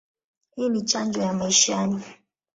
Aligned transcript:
Hii 0.55 0.69
ni 0.69 0.81
chanjo 0.81 1.21
ya 1.21 1.33
maishani. 1.33 2.03